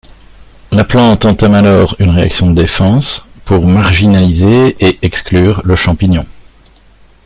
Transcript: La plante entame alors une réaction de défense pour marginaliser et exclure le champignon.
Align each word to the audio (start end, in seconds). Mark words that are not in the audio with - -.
La 0.71 0.83
plante 0.83 1.25
entame 1.25 1.53
alors 1.53 1.95
une 1.99 2.09
réaction 2.09 2.49
de 2.49 2.59
défense 2.59 3.21
pour 3.45 3.67
marginaliser 3.67 4.75
et 4.79 4.97
exclure 5.03 5.61
le 5.63 5.75
champignon. 5.75 6.25